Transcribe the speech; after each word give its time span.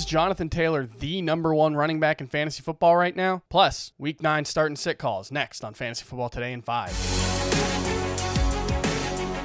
Is 0.00 0.06
Jonathan 0.06 0.48
Taylor 0.48 0.86
the 0.86 1.20
number 1.20 1.54
one 1.54 1.76
running 1.76 2.00
back 2.00 2.22
in 2.22 2.26
fantasy 2.26 2.62
football 2.62 2.96
right 2.96 3.14
now? 3.14 3.42
Plus, 3.50 3.92
week 3.98 4.22
nine 4.22 4.46
start 4.46 4.68
and 4.68 4.78
sit 4.78 4.96
calls 4.96 5.30
next 5.30 5.62
on 5.62 5.74
Fantasy 5.74 6.06
Football 6.06 6.30
Today 6.30 6.54
in 6.54 6.62
five. 6.62 7.19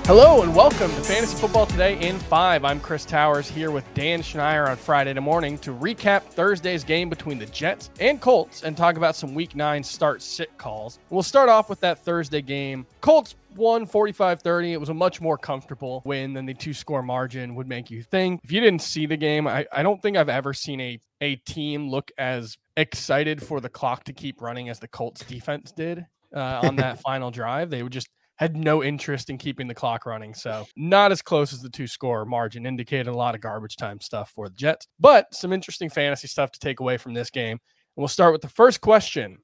Hello 0.07 0.43
and 0.43 0.55
welcome 0.55 0.91
to 0.91 1.01
Fantasy 1.01 1.35
Football 1.35 1.65
Today 1.65 1.99
in 1.99 2.19
5. 2.19 2.63
I'm 2.63 2.79
Chris 2.79 3.05
Towers 3.05 3.49
here 3.49 3.71
with 3.71 3.91
Dan 3.95 4.21
Schneier 4.21 4.69
on 4.69 4.77
Friday 4.77 5.19
morning 5.19 5.57
to 5.57 5.71
recap 5.73 6.21
Thursday's 6.21 6.83
game 6.83 7.09
between 7.09 7.39
the 7.39 7.47
Jets 7.47 7.89
and 7.99 8.21
Colts 8.21 8.61
and 8.61 8.77
talk 8.77 8.97
about 8.97 9.15
some 9.15 9.33
week 9.33 9.55
9 9.55 9.83
start 9.83 10.21
sit 10.21 10.55
calls. 10.59 10.99
We'll 11.09 11.23
start 11.23 11.49
off 11.49 11.71
with 11.71 11.79
that 11.79 11.97
Thursday 12.05 12.43
game. 12.43 12.85
Colts 13.01 13.33
won 13.55 13.87
45 13.87 14.41
30. 14.41 14.73
It 14.73 14.79
was 14.79 14.89
a 14.89 14.93
much 14.93 15.21
more 15.21 15.39
comfortable 15.39 16.03
win 16.05 16.33
than 16.33 16.45
the 16.45 16.53
two 16.53 16.75
score 16.75 17.01
margin 17.01 17.55
would 17.55 17.67
make 17.67 17.89
you 17.89 18.03
think. 18.03 18.41
If 18.43 18.51
you 18.51 18.61
didn't 18.61 18.83
see 18.83 19.07
the 19.07 19.17
game, 19.17 19.47
I, 19.47 19.65
I 19.73 19.81
don't 19.81 19.99
think 20.03 20.17
I've 20.17 20.29
ever 20.29 20.53
seen 20.53 20.81
a, 20.81 20.99
a 21.19 21.37
team 21.37 21.89
look 21.89 22.11
as 22.19 22.59
excited 22.77 23.41
for 23.41 23.59
the 23.59 23.69
clock 23.69 24.03
to 24.03 24.13
keep 24.13 24.39
running 24.39 24.69
as 24.69 24.77
the 24.77 24.87
Colts 24.87 25.25
defense 25.25 25.71
did 25.71 26.05
uh, 26.31 26.61
on 26.61 26.75
that 26.75 27.01
final 27.01 27.31
drive. 27.31 27.71
They 27.71 27.81
would 27.81 27.91
just 27.91 28.07
had 28.37 28.57
no 28.57 28.83
interest 28.83 29.29
in 29.29 29.37
keeping 29.37 29.67
the 29.67 29.73
clock 29.73 30.05
running. 30.05 30.33
So, 30.33 30.67
not 30.75 31.11
as 31.11 31.21
close 31.21 31.53
as 31.53 31.61
the 31.61 31.69
two 31.69 31.87
score 31.87 32.25
margin 32.25 32.65
indicated 32.65 33.07
a 33.07 33.15
lot 33.15 33.35
of 33.35 33.41
garbage 33.41 33.77
time 33.77 34.01
stuff 34.01 34.31
for 34.31 34.49
the 34.49 34.55
Jets, 34.55 34.87
but 34.99 35.33
some 35.33 35.53
interesting 35.53 35.89
fantasy 35.89 36.27
stuff 36.27 36.51
to 36.51 36.59
take 36.59 36.79
away 36.79 36.97
from 36.97 37.13
this 37.13 37.29
game. 37.29 37.51
And 37.51 38.01
we'll 38.01 38.07
start 38.07 38.33
with 38.33 38.41
the 38.41 38.49
first 38.49 38.81
question 38.81 39.37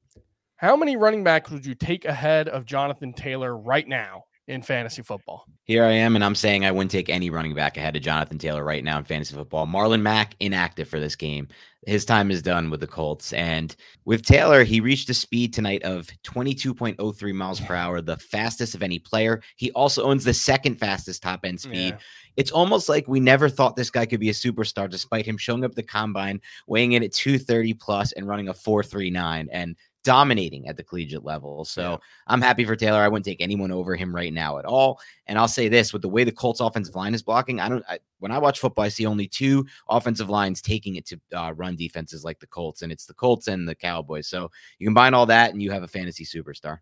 How 0.57 0.75
many 0.75 0.97
running 0.97 1.23
backs 1.23 1.51
would 1.51 1.65
you 1.65 1.75
take 1.75 2.05
ahead 2.05 2.49
of 2.49 2.65
Jonathan 2.65 3.13
Taylor 3.13 3.57
right 3.57 3.87
now 3.87 4.23
in 4.51 4.61
fantasy 4.61 5.01
football. 5.01 5.45
Here 5.63 5.83
I 5.83 5.91
am, 5.91 6.15
and 6.15 6.23
I'm 6.23 6.35
saying 6.35 6.65
I 6.65 6.71
wouldn't 6.71 6.91
take 6.91 7.09
any 7.09 7.29
running 7.29 7.55
back 7.55 7.77
ahead 7.77 7.95
of 7.95 8.01
Jonathan 8.01 8.37
Taylor 8.37 8.63
right 8.63 8.83
now 8.83 8.97
in 8.97 9.05
fantasy 9.05 9.33
football. 9.33 9.65
Marlon 9.65 10.01
Mack 10.01 10.35
inactive 10.39 10.87
for 10.87 10.99
this 10.99 11.15
game. 11.15 11.47
His 11.87 12.05
time 12.05 12.29
is 12.29 12.43
done 12.43 12.69
with 12.69 12.79
the 12.79 12.87
Colts. 12.87 13.33
And 13.33 13.75
with 14.05 14.23
Taylor, 14.23 14.63
he 14.63 14.81
reached 14.81 15.09
a 15.09 15.15
speed 15.15 15.51
tonight 15.53 15.81
of 15.83 16.07
22.03 16.23 17.33
miles 17.33 17.59
per 17.59 17.73
hour, 17.73 18.01
the 18.01 18.17
fastest 18.17 18.75
of 18.75 18.83
any 18.83 18.99
player. 18.99 19.41
He 19.55 19.71
also 19.71 20.03
owns 20.03 20.23
the 20.23 20.33
second 20.33 20.75
fastest 20.75 21.23
top 21.23 21.39
end 21.43 21.59
speed. 21.59 21.93
Yeah. 21.93 21.97
It's 22.37 22.51
almost 22.51 22.87
like 22.87 23.07
we 23.07 23.19
never 23.19 23.49
thought 23.49 23.75
this 23.75 23.89
guy 23.89 24.05
could 24.05 24.19
be 24.19 24.29
a 24.29 24.33
superstar, 24.33 24.89
despite 24.89 25.25
him 25.25 25.37
showing 25.37 25.65
up 25.65 25.73
the 25.73 25.83
combine, 25.83 26.39
weighing 26.67 26.91
in 26.91 27.03
at 27.03 27.13
230 27.13 27.73
plus 27.73 28.11
and 28.11 28.27
running 28.27 28.49
a 28.49 28.53
439. 28.53 29.49
And 29.51 29.75
dominating 30.03 30.67
at 30.67 30.77
the 30.77 30.83
collegiate 30.83 31.23
level. 31.23 31.65
So 31.65 31.81
yeah. 31.81 31.97
I'm 32.27 32.41
happy 32.41 32.65
for 32.65 32.75
Taylor. 32.75 32.99
I 32.99 33.07
wouldn't 33.07 33.25
take 33.25 33.41
anyone 33.41 33.71
over 33.71 33.95
him 33.95 34.15
right 34.15 34.33
now 34.33 34.57
at 34.57 34.65
all. 34.65 34.99
And 35.27 35.37
I'll 35.37 35.47
say 35.47 35.67
this 35.67 35.93
with 35.93 36.01
the 36.01 36.09
way 36.09 36.23
the 36.23 36.31
Colts 36.31 36.59
offensive 36.59 36.95
line 36.95 37.13
is 37.13 37.21
blocking, 37.21 37.59
I 37.59 37.69
don't, 37.69 37.85
I, 37.87 37.99
when 38.19 38.31
I 38.31 38.39
watch 38.39 38.59
football, 38.59 38.85
I 38.85 38.89
see 38.89 39.05
only 39.05 39.27
two 39.27 39.65
offensive 39.89 40.29
lines 40.29 40.61
taking 40.61 40.95
it 40.95 41.05
to 41.07 41.19
uh, 41.33 41.53
run 41.55 41.75
defenses 41.75 42.23
like 42.23 42.39
the 42.39 42.47
Colts, 42.47 42.81
and 42.81 42.91
it's 42.91 43.05
the 43.05 43.13
Colts 43.13 43.47
and 43.47 43.67
the 43.67 43.75
Cowboys. 43.75 44.27
So 44.27 44.49
you 44.79 44.87
combine 44.87 45.13
all 45.13 45.25
that 45.27 45.51
and 45.51 45.61
you 45.61 45.71
have 45.71 45.83
a 45.83 45.87
fantasy 45.87 46.25
superstar. 46.25 46.79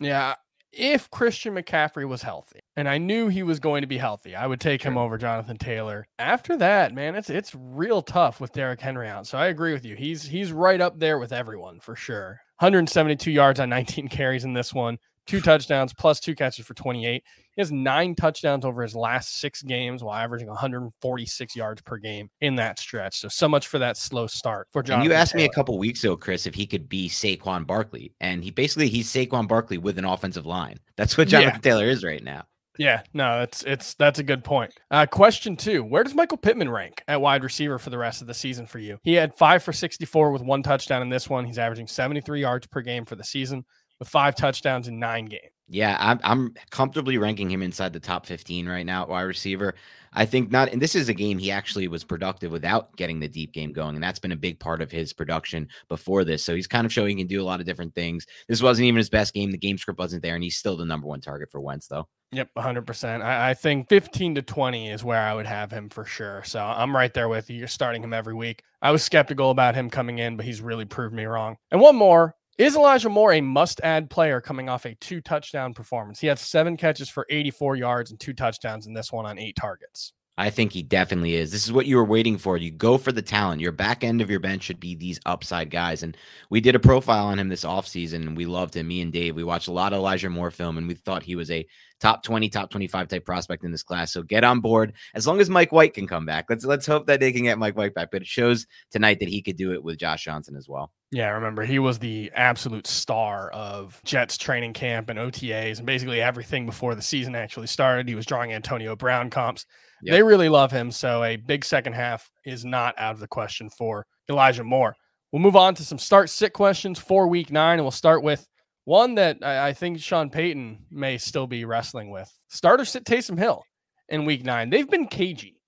Yeah. 0.00 0.34
If 0.74 1.10
Christian 1.10 1.54
McCaffrey 1.54 2.08
was 2.08 2.22
healthy, 2.22 2.60
and 2.76 2.88
I 2.88 2.96
knew 2.96 3.28
he 3.28 3.42
was 3.42 3.60
going 3.60 3.82
to 3.82 3.86
be 3.86 3.98
healthy, 3.98 4.34
I 4.34 4.46
would 4.46 4.58
take 4.58 4.80
sure. 4.80 4.90
him 4.90 4.96
over 4.96 5.18
Jonathan 5.18 5.58
Taylor. 5.58 6.06
After 6.18 6.56
that, 6.56 6.94
man, 6.94 7.14
it's 7.14 7.28
it's 7.28 7.54
real 7.54 8.00
tough 8.00 8.40
with 8.40 8.52
Derrick 8.52 8.80
Henry 8.80 9.06
out. 9.06 9.26
So 9.26 9.36
I 9.36 9.48
agree 9.48 9.74
with 9.74 9.84
you. 9.84 9.96
He's 9.96 10.22
he's 10.22 10.50
right 10.50 10.80
up 10.80 10.98
there 10.98 11.18
with 11.18 11.30
everyone 11.30 11.78
for 11.78 11.94
sure. 11.94 12.40
172 12.58 13.30
yards 13.30 13.60
on 13.60 13.68
19 13.68 14.08
carries 14.10 14.44
in 14.44 14.52
this 14.52 14.72
one, 14.72 14.98
two 15.26 15.40
touchdowns 15.40 15.92
plus 15.92 16.20
two 16.20 16.34
catches 16.34 16.66
for 16.66 16.74
28. 16.74 17.22
He 17.54 17.60
has 17.60 17.70
nine 17.70 18.14
touchdowns 18.14 18.64
over 18.64 18.82
his 18.82 18.94
last 18.94 19.38
six 19.40 19.62
games 19.62 20.02
while 20.02 20.16
averaging 20.16 20.48
146 20.48 21.54
yards 21.54 21.82
per 21.82 21.98
game 21.98 22.30
in 22.40 22.56
that 22.56 22.78
stretch. 22.78 23.20
So, 23.20 23.28
so 23.28 23.48
much 23.48 23.66
for 23.68 23.78
that 23.78 23.96
slow 23.96 24.26
start 24.26 24.68
for 24.72 24.82
John. 24.82 25.04
You 25.04 25.12
asked 25.12 25.32
Taylor. 25.32 25.42
me 25.42 25.46
a 25.46 25.52
couple 25.52 25.78
weeks 25.78 26.02
ago, 26.02 26.16
Chris, 26.16 26.46
if 26.46 26.54
he 26.54 26.66
could 26.66 26.88
be 26.88 27.08
Saquon 27.08 27.66
Barkley. 27.66 28.14
And 28.20 28.42
he 28.42 28.50
basically, 28.50 28.88
he's 28.88 29.12
Saquon 29.12 29.46
Barkley 29.48 29.78
with 29.78 29.98
an 29.98 30.04
offensive 30.04 30.46
line. 30.46 30.78
That's 30.96 31.18
what 31.18 31.28
Jonathan 31.28 31.60
yeah. 31.62 31.70
Taylor 31.70 31.84
is 31.84 32.02
right 32.02 32.24
now. 32.24 32.44
Yeah, 32.78 33.02
no, 33.12 33.40
that's 33.40 33.62
it's 33.64 33.94
that's 33.94 34.18
a 34.18 34.22
good 34.22 34.44
point. 34.44 34.72
Uh, 34.90 35.04
question 35.06 35.56
two: 35.56 35.84
Where 35.84 36.02
does 36.04 36.14
Michael 36.14 36.38
Pittman 36.38 36.70
rank 36.70 37.02
at 37.06 37.20
wide 37.20 37.44
receiver 37.44 37.78
for 37.78 37.90
the 37.90 37.98
rest 37.98 38.22
of 38.22 38.26
the 38.26 38.34
season 38.34 38.64
for 38.66 38.78
you? 38.78 38.98
He 39.02 39.12
had 39.12 39.34
five 39.34 39.62
for 39.62 39.72
sixty-four 39.72 40.32
with 40.32 40.42
one 40.42 40.62
touchdown 40.62 41.02
in 41.02 41.10
this 41.10 41.28
one. 41.28 41.44
He's 41.44 41.58
averaging 41.58 41.86
seventy-three 41.86 42.40
yards 42.40 42.66
per 42.66 42.80
game 42.80 43.04
for 43.04 43.14
the 43.14 43.24
season 43.24 43.64
with 44.02 44.08
five 44.08 44.34
touchdowns 44.34 44.88
in 44.88 44.98
nine 44.98 45.26
games. 45.26 45.52
Yeah, 45.68 45.96
I'm 46.00 46.18
I'm 46.24 46.54
comfortably 46.70 47.18
ranking 47.18 47.48
him 47.48 47.62
inside 47.62 47.92
the 47.92 48.00
top 48.00 48.26
15 48.26 48.68
right 48.68 48.84
now 48.84 49.02
at 49.02 49.08
wide 49.08 49.22
receiver. 49.22 49.74
I 50.12 50.26
think 50.26 50.50
not, 50.50 50.70
and 50.70 50.82
this 50.82 50.96
is 50.96 51.08
a 51.08 51.14
game 51.14 51.38
he 51.38 51.52
actually 51.52 51.86
was 51.86 52.02
productive 52.02 52.50
without 52.50 52.94
getting 52.96 53.20
the 53.20 53.28
deep 53.28 53.52
game 53.52 53.72
going, 53.72 53.94
and 53.94 54.02
that's 54.02 54.18
been 54.18 54.32
a 54.32 54.36
big 54.36 54.58
part 54.58 54.82
of 54.82 54.90
his 54.90 55.12
production 55.12 55.68
before 55.88 56.24
this. 56.24 56.44
So 56.44 56.54
he's 56.54 56.66
kind 56.66 56.84
of 56.84 56.92
showing 56.92 57.16
he 57.16 57.22
can 57.22 57.28
do 57.28 57.40
a 57.40 57.44
lot 57.44 57.60
of 57.60 57.66
different 57.66 57.94
things. 57.94 58.26
This 58.48 58.60
wasn't 58.60 58.86
even 58.86 58.98
his 58.98 59.08
best 59.08 59.34
game; 59.34 59.52
the 59.52 59.56
game 59.56 59.78
script 59.78 60.00
wasn't 60.00 60.24
there, 60.24 60.34
and 60.34 60.42
he's 60.42 60.58
still 60.58 60.76
the 60.76 60.84
number 60.84 61.06
one 61.06 61.20
target 61.20 61.48
for 61.50 61.60
Wentz, 61.60 61.86
though. 61.86 62.08
Yep, 62.32 62.48
100%. 62.58 63.22
I, 63.22 63.50
I 63.50 63.54
think 63.54 63.88
15 63.88 64.34
to 64.36 64.42
20 64.42 64.90
is 64.90 65.04
where 65.04 65.20
I 65.20 65.34
would 65.34 65.46
have 65.46 65.70
him 65.70 65.90
for 65.90 66.06
sure. 66.06 66.42
So 66.44 66.60
I'm 66.60 66.96
right 66.96 67.12
there 67.12 67.28
with 67.28 67.50
you. 67.50 67.58
You're 67.58 67.68
starting 67.68 68.02
him 68.02 68.14
every 68.14 68.34
week. 68.34 68.62
I 68.80 68.90
was 68.90 69.02
skeptical 69.02 69.50
about 69.50 69.74
him 69.74 69.90
coming 69.90 70.18
in, 70.18 70.36
but 70.38 70.46
he's 70.46 70.62
really 70.62 70.86
proved 70.86 71.14
me 71.14 71.24
wrong. 71.24 71.56
And 71.70 71.78
one 71.78 71.94
more 71.94 72.34
is 72.58 72.76
Elijah 72.76 73.08
Moore 73.08 73.32
a 73.32 73.40
must 73.40 73.80
add 73.82 74.10
player 74.10 74.40
coming 74.40 74.68
off 74.68 74.84
a 74.84 74.94
two 74.96 75.20
touchdown 75.20 75.72
performance? 75.74 76.20
He 76.20 76.26
had 76.26 76.38
seven 76.38 76.76
catches 76.76 77.08
for 77.08 77.26
84 77.30 77.76
yards 77.76 78.10
and 78.10 78.20
two 78.20 78.34
touchdowns 78.34 78.86
in 78.86 78.92
this 78.92 79.10
one 79.10 79.26
on 79.26 79.38
eight 79.38 79.56
targets. 79.56 80.12
I 80.38 80.48
think 80.48 80.72
he 80.72 80.82
definitely 80.82 81.34
is. 81.34 81.52
This 81.52 81.66
is 81.66 81.72
what 81.72 81.84
you 81.84 81.96
were 81.96 82.04
waiting 82.04 82.38
for. 82.38 82.56
You 82.56 82.70
go 82.70 82.96
for 82.96 83.12
the 83.12 83.20
talent. 83.20 83.60
Your 83.60 83.70
back 83.70 84.02
end 84.02 84.22
of 84.22 84.30
your 84.30 84.40
bench 84.40 84.62
should 84.62 84.80
be 84.80 84.94
these 84.94 85.20
upside 85.26 85.68
guys. 85.70 86.02
And 86.02 86.16
we 86.48 86.60
did 86.60 86.74
a 86.74 86.80
profile 86.80 87.26
on 87.26 87.38
him 87.38 87.48
this 87.48 87.64
offseason 87.64 88.26
and 88.26 88.36
we 88.36 88.46
loved 88.46 88.74
him. 88.74 88.88
Me 88.88 89.02
and 89.02 89.12
Dave, 89.12 89.36
we 89.36 89.44
watched 89.44 89.68
a 89.68 89.72
lot 89.72 89.92
of 89.92 89.98
Elijah 89.98 90.30
Moore 90.30 90.50
film 90.50 90.78
and 90.78 90.88
we 90.88 90.94
thought 90.94 91.22
he 91.22 91.36
was 91.36 91.50
a 91.50 91.66
top 92.00 92.22
20, 92.22 92.48
top 92.48 92.70
25 92.70 93.08
type 93.08 93.26
prospect 93.26 93.62
in 93.62 93.72
this 93.72 93.82
class. 93.82 94.10
So 94.10 94.22
get 94.22 94.42
on 94.42 94.60
board 94.60 94.94
as 95.14 95.26
long 95.26 95.38
as 95.38 95.50
Mike 95.50 95.70
White 95.70 95.92
can 95.92 96.06
come 96.06 96.24
back. 96.24 96.46
Let's 96.48 96.64
let's 96.64 96.86
hope 96.86 97.06
that 97.08 97.20
they 97.20 97.32
can 97.32 97.42
get 97.42 97.58
Mike 97.58 97.76
White 97.76 97.94
back. 97.94 98.10
But 98.10 98.22
it 98.22 98.28
shows 98.28 98.66
tonight 98.90 99.20
that 99.20 99.28
he 99.28 99.42
could 99.42 99.56
do 99.56 99.72
it 99.72 99.84
with 99.84 99.98
Josh 99.98 100.24
Johnson 100.24 100.56
as 100.56 100.66
well. 100.66 100.92
Yeah, 101.12 101.26
I 101.26 101.32
remember 101.32 101.62
he 101.62 101.78
was 101.78 101.98
the 101.98 102.32
absolute 102.34 102.86
star 102.86 103.50
of 103.50 104.00
Jets 104.02 104.38
training 104.38 104.72
camp 104.72 105.10
and 105.10 105.18
OTAs 105.18 105.76
and 105.76 105.86
basically 105.86 106.22
everything 106.22 106.64
before 106.64 106.94
the 106.94 107.02
season 107.02 107.36
actually 107.36 107.66
started. 107.66 108.08
He 108.08 108.14
was 108.14 108.24
drawing 108.24 108.54
Antonio 108.54 108.96
Brown 108.96 109.28
comps. 109.28 109.66
Yep. 110.02 110.12
They 110.12 110.22
really 110.22 110.48
love 110.48 110.72
him. 110.72 110.90
So 110.90 111.22
a 111.22 111.36
big 111.36 111.66
second 111.66 111.92
half 111.92 112.30
is 112.46 112.64
not 112.64 112.94
out 112.98 113.12
of 113.12 113.20
the 113.20 113.28
question 113.28 113.68
for 113.68 114.06
Elijah 114.30 114.64
Moore. 114.64 114.96
We'll 115.32 115.42
move 115.42 115.54
on 115.54 115.74
to 115.74 115.84
some 115.84 115.98
start 115.98 116.30
sit 116.30 116.54
questions 116.54 116.98
for 116.98 117.28
week 117.28 117.52
nine, 117.52 117.78
and 117.78 117.84
we'll 117.84 117.90
start 117.90 118.22
with 118.22 118.48
one 118.84 119.14
that 119.16 119.42
I 119.44 119.74
think 119.74 120.00
Sean 120.00 120.30
Payton 120.30 120.86
may 120.90 121.18
still 121.18 121.46
be 121.46 121.66
wrestling 121.66 122.10
with. 122.10 122.30
Starter 122.48 122.86
sit 122.86 123.04
Taysom 123.04 123.38
Hill 123.38 123.62
in 124.08 124.24
week 124.24 124.44
nine. 124.44 124.70
They've 124.70 124.88
been 124.88 125.06
cagey 125.06 125.60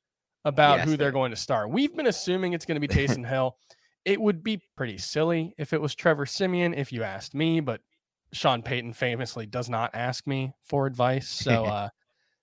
about 0.45 0.79
yes, 0.79 0.89
who 0.89 0.97
they're 0.97 1.13
going 1.13 1.31
to 1.31 1.37
start. 1.37 1.71
We've 1.71 1.95
been 1.95 2.07
assuming 2.07 2.55
it's 2.55 2.65
going 2.65 2.81
to 2.81 2.87
be 2.87 2.95
Taysom 2.95 3.27
Hill. 3.27 3.57
It 4.05 4.21
would 4.21 4.43
be 4.43 4.63
pretty 4.77 4.99
silly 4.99 5.55
if 5.57 5.73
it 5.73 5.81
was 5.81 5.95
Trevor 5.95 6.27
Siemian, 6.27 6.75
if 6.75 6.93
you 6.93 7.03
asked 7.03 7.35
me, 7.35 7.61
but 7.61 7.81
Sean 8.33 8.63
Payton 8.63 8.93
famously 8.93 9.47
does 9.47 9.71
not 9.71 9.95
ask 9.95 10.27
me 10.27 10.55
for 10.63 10.87
advice. 10.87 11.29
So, 11.29 11.65
uh, 11.67 11.89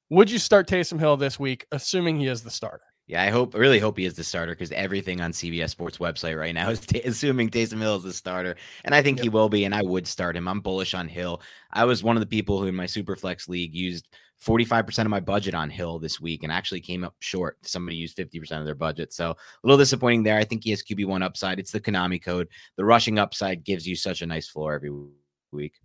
would 0.10 0.30
you 0.30 0.40
start 0.40 0.68
Taysom 0.68 1.00
Hill 1.00 1.18
this 1.18 1.40
week, 1.40 1.66
assuming 1.72 2.20
he 2.20 2.28
is 2.28 2.44
the 2.44 2.52
starter? 2.52 2.84
Yeah, 3.08 3.24
I 3.24 3.30
hope, 3.30 3.56
really 3.56 3.80
hope 3.80 3.98
he 3.98 4.06
is 4.06 4.14
the 4.14 4.24
starter 4.24 4.54
because 4.54 4.72
everything 4.72 5.20
on 5.20 5.32
CBS 5.34 5.72
Sports 5.72 5.98
website 5.98 6.40
right 6.40 6.54
now 6.54 6.70
is 6.72 6.80
t- 6.80 7.02
assuming 7.02 7.50
Taysom 7.50 7.80
Hill 7.80 7.98
is 7.98 8.04
the 8.04 8.14
starter, 8.14 8.56
and 8.86 8.96
I 8.96 9.02
think 9.02 9.18
yep. 9.18 9.24
he 9.24 9.30
will 9.30 9.50
be, 9.50 9.66
and 9.66 9.76
I 9.76 9.82
would 9.82 10.08
start 10.08 10.38
him. 10.38 10.48
I'm 10.48 10.62
bullish 10.62 10.94
on 10.94 11.08
Hill. 11.08 11.42
I 11.72 11.86
was 11.86 12.04
one 12.04 12.16
of 12.16 12.22
the 12.22 12.28
people 12.28 12.60
who 12.60 12.68
in 12.68 12.76
my 12.76 12.86
Superflex 12.86 13.50
league 13.50 13.76
used 13.76 14.08
45% 14.46 15.00
of 15.00 15.08
my 15.08 15.20
budget 15.20 15.54
on 15.54 15.70
Hill 15.70 16.00
this 16.00 16.20
week 16.20 16.44
and 16.44 16.52
actually 16.52 16.82
came 16.82 17.04
up 17.04 17.16
short. 17.20 17.58
Somebody 17.62 17.98
used 17.98 18.18
50% 18.18 18.60
of 18.60 18.66
their 18.66 18.76
budget. 18.76 19.14
So 19.14 19.32
a 19.32 19.36
little 19.64 19.78
disappointing 19.78 20.24
there. 20.24 20.38
I 20.38 20.44
think 20.44 20.64
he 20.64 20.72
has 20.72 20.82
QB1 20.82 21.24
upside. 21.24 21.60
It's 21.60 21.72
the 21.72 21.80
Konami 21.80 22.22
code. 22.22 22.48
The 22.76 22.86
rushing 22.86 23.20
upside 23.20 23.64
gives 23.64 23.88
you 23.88 23.96
such 23.96 24.22
a 24.22 24.26
nice 24.26 24.48
floor 24.48 24.74
every 24.74 24.92
week. 25.52 25.76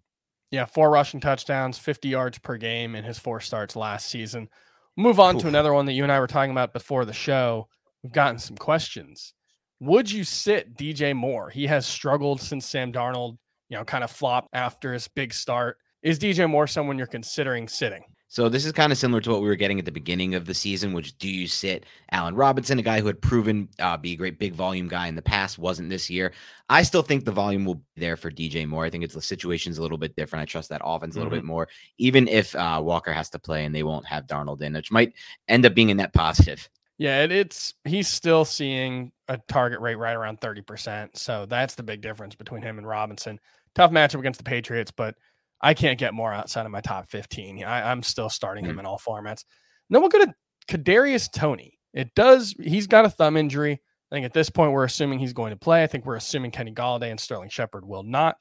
Yeah, 0.51 0.65
four 0.65 0.91
rushing 0.91 1.21
touchdowns, 1.21 1.77
50 1.77 2.09
yards 2.09 2.39
per 2.39 2.57
game 2.57 2.95
in 2.95 3.05
his 3.05 3.19
four 3.19 3.41
starts 3.41 3.77
last 3.77 4.09
season. 4.09 4.49
Move 4.97 5.21
on 5.21 5.37
Oof. 5.37 5.43
to 5.43 5.49
another 5.49 5.75
one 5.75 5.85
that 5.87 5.93
you 5.93 6.03
and 6.03 6.13
I 6.13 6.21
were 6.21 6.27
talking 6.27 6.53
about 6.53 6.73
before 6.73 7.05
the 7.05 7.13
show. 7.13 7.69
We've 8.03 8.13
gotten 8.13 8.39
some 8.39 8.57
questions. 8.57 9.35
Would 9.81 10.11
you 10.11 10.25
sit 10.25 10.77
DJ 10.79 11.15
Moore? 11.15 11.51
He 11.51 11.67
has 11.67 11.87
struggled 11.87 12.41
since 12.41 12.65
Sam 12.65 12.93
Darnold, 12.93 13.37
you 13.69 13.77
know, 13.77 13.85
kind 13.85 14.05
of 14.05 14.11
flopped 14.11 14.49
after 14.55 14.95
his 14.95 15.09
big 15.09 15.35
start. 15.35 15.77
Is 16.03 16.19
DJ 16.19 16.49
Moore 16.49 16.67
someone 16.67 16.97
you're 16.97 17.07
considering 17.07 17.69
sitting? 17.69 18.05
So 18.29 18.49
this 18.49 18.65
is 18.65 18.73
kind 18.73 18.91
of 18.91 18.99
similar 18.99 19.21
to 19.21 19.31
what 19.31 19.41
we 19.41 19.47
were 19.47 19.55
getting 19.57 19.79
at 19.79 19.85
the 19.85 19.93
beginning 19.93 20.35
of 20.35 20.47
the 20.47 20.55
season, 20.55 20.93
which 20.93 21.17
do 21.19 21.29
you 21.29 21.47
sit 21.47 21.85
Allen 22.11 22.35
Robinson, 22.35 22.79
a 22.79 22.83
guy 22.83 23.01
who 23.01 23.07
had 23.07 23.23
proven 23.23 23.69
uh, 23.79 23.97
be 23.97 24.13
a 24.13 24.17
great 24.17 24.39
big 24.39 24.53
volume 24.53 24.89
guy 24.89 25.07
in 25.07 25.15
the 25.15 25.23
past, 25.23 25.59
wasn't 25.59 25.91
this 25.91 26.11
year. 26.11 26.33
I 26.69 26.83
still 26.83 27.03
think 27.03 27.25
the 27.25 27.33
volume 27.33 27.65
will 27.65 27.77
be 27.77 27.83
there 27.97 28.17
for 28.17 28.31
DJ 28.31 28.67
Moore. 28.67 28.85
I 28.85 28.91
think 28.91 29.05
it's 29.05 29.15
the 29.15 29.23
situation's 29.23 29.79
a 29.79 29.83
little 29.83 29.99
bit 29.99 30.17
different. 30.17 30.43
I 30.43 30.47
trust 30.47 30.71
that 30.71 30.83
offense 30.85 31.15
a 31.15 31.19
little 31.19 31.31
mm-hmm. 31.31 31.39
bit 31.39 31.45
more, 31.45 31.69
even 31.99 32.27
if 32.27 32.55
uh, 32.57 32.81
Walker 32.83 33.13
has 33.13 33.31
to 33.31 33.39
play 33.39 33.65
and 33.65 33.75
they 33.75 33.85
won't 33.85 34.07
have 34.07 34.27
Darnold 34.27 34.61
in, 34.61 34.73
which 34.73 34.91
might 34.91 35.13
end 35.47 35.65
up 35.65 35.75
being 35.75 35.93
a 35.93 35.95
net 35.95 36.13
positive. 36.13 36.69
Yeah, 36.99 37.23
it, 37.23 37.31
it's 37.31 37.75
he's 37.85 38.09
still 38.09 38.45
seeing 38.45 39.13
a 39.29 39.39
target 39.49 39.81
rate 39.81 39.97
right 39.97 40.17
around 40.17 40.41
30%. 40.41 41.17
So 41.17 41.47
that's 41.47 41.75
the 41.75 41.83
big 41.83 42.01
difference 42.01 42.35
between 42.35 42.63
him 42.63 42.79
and 42.79 42.87
Robinson. 42.87 43.39
Tough 43.75 43.91
matchup 43.91 44.21
against 44.21 44.39
the 44.39 44.45
Patriots, 44.45 44.91
but 44.91 45.15
I 45.61 45.75
can't 45.75 45.99
get 45.99 46.15
more 46.15 46.33
outside 46.33 46.67
of 46.67 46.73
my 46.73 46.81
top 46.81 47.09
15. 47.09 47.65
I, 47.65 47.91
am 47.91 48.03
still 48.03 48.29
starting 48.29 48.65
him 48.65 48.73
mm-hmm. 48.73 48.81
in 48.81 48.87
all 48.87 48.99
formats. 48.99 49.45
And 49.89 49.91
then 49.91 50.01
we'll 50.03 50.11
go 50.11 50.25
to 50.25 50.35
Kadarius 50.69 51.31
Toney. 51.33 51.79
It 51.95 52.15
does, 52.15 52.55
he's 52.63 52.87
got 52.87 53.05
a 53.07 53.11
thumb 53.11 53.37
injury. 53.37 53.73
I 53.73 54.15
think 54.15 54.27
at 54.27 54.35
this 54.35 54.51
point, 54.51 54.73
we're 54.73 54.85
assuming 54.85 55.19
he's 55.19 55.33
going 55.33 55.51
to 55.51 55.57
play. 55.57 55.83
I 55.83 55.87
think 55.87 56.05
we're 56.05 56.17
assuming 56.17 56.51
Kenny 56.51 56.73
Golladay 56.73 57.11
and 57.11 57.19
Sterling 57.19 57.49
Shepard 57.49 57.85
will 57.85 58.03
not. 58.03 58.37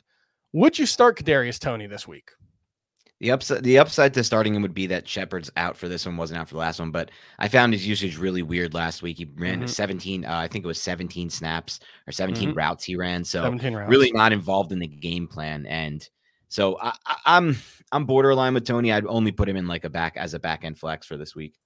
Would 0.54 0.78
you 0.78 0.86
start 0.86 1.18
Kadarius 1.18 1.60
Toney 1.60 1.88
this 1.88 2.08
week? 2.08 2.32
The 3.22 3.32
upside, 3.32 3.64
the 3.64 3.80
upside 3.80 4.14
to 4.14 4.24
starting 4.24 4.54
him 4.54 4.62
would 4.62 4.74
be 4.74 4.88
that 4.88 5.08
Shepard's 5.08 5.50
out 5.56 5.78
for 5.78 5.88
this 5.88 6.06
one, 6.06 6.18
wasn't 6.18 6.40
out 6.40 6.50
for 6.50 6.56
the 6.56 6.60
last 6.60 6.80
one. 6.80 6.92
But 6.92 7.12
I 7.40 7.48
found 7.48 7.72
his 7.72 7.88
usage 7.88 8.18
really 8.18 8.44
weird 8.44 8.74
last 8.74 9.02
week. 9.02 9.18
He 9.18 9.28
ran 9.38 9.60
mm-hmm. 9.60 9.68
17, 9.68 10.26
uh, 10.26 10.38
I 10.38 10.48
think 10.50 10.66
it 10.66 10.68
was 10.68 10.82
17 10.82 11.30
snaps 11.30 11.80
or 12.08 12.12
17 12.12 12.50
mm-hmm. 12.50 12.58
routes 12.58 12.84
he 12.84 12.98
ran. 12.98 13.24
So 13.24 13.50
really 13.88 14.12
not 14.12 14.34
involved 14.34 14.74
in 14.74 14.80
the 14.80 14.88
game 14.88 15.28
plan. 15.28 15.66
And 15.66 16.08
so 16.56 16.78
I, 16.80 16.88
am 16.88 16.94
I'm, 17.26 17.58
I'm 17.92 18.06
borderline 18.06 18.54
with 18.54 18.66
Toney. 18.66 18.90
I'd 18.90 19.06
only 19.06 19.34
put 19.34 19.50
him 19.50 19.58
in 19.58 19.68
like 19.68 19.84
a 19.84 19.90
back 19.90 20.16
as 20.16 20.34
a 20.34 20.40
back 20.40 20.64
end 20.64 20.80
flex 20.80 21.06
for 21.06 21.18
this 21.18 21.36
week. 21.36 21.60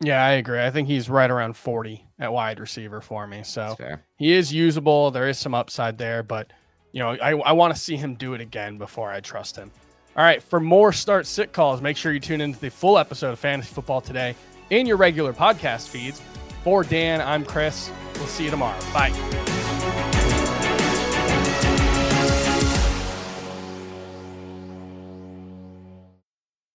Yeah, 0.00 0.24
I 0.24 0.32
agree. 0.32 0.62
I 0.62 0.70
think 0.70 0.86
he's 0.86 1.10
right 1.10 1.28
around 1.28 1.56
40 1.56 2.06
at 2.20 2.32
wide 2.32 2.60
receiver 2.60 3.00
for 3.00 3.26
me. 3.26 3.42
So 3.42 3.76
he 4.16 4.32
is 4.32 4.54
usable. 4.54 5.10
There 5.10 5.28
is 5.28 5.36
some 5.36 5.52
upside 5.52 5.98
there, 5.98 6.22
but 6.22 6.52
you 6.92 7.00
know, 7.00 7.10
I, 7.10 7.30
I 7.32 7.52
want 7.52 7.74
to 7.74 7.80
see 7.80 7.96
him 7.96 8.14
do 8.14 8.34
it 8.34 8.40
again 8.40 8.78
before 8.78 9.10
I 9.10 9.18
trust 9.18 9.56
him. 9.56 9.72
All 10.16 10.22
right, 10.22 10.40
for 10.40 10.60
more 10.60 10.92
start 10.92 11.26
sit 11.26 11.52
calls, 11.52 11.82
make 11.82 11.96
sure 11.96 12.12
you 12.12 12.20
tune 12.20 12.40
into 12.40 12.60
the 12.60 12.70
full 12.70 12.98
episode 12.98 13.32
of 13.32 13.40
Fantasy 13.40 13.74
Football 13.74 14.00
today 14.00 14.36
in 14.70 14.86
your 14.86 14.96
regular 14.96 15.32
podcast 15.32 15.88
feeds. 15.88 16.22
For 16.62 16.84
Dan, 16.84 17.20
I'm 17.20 17.44
Chris. 17.44 17.90
We'll 18.14 18.26
see 18.26 18.44
you 18.44 18.50
tomorrow. 18.50 18.78
Bye. 18.94 19.45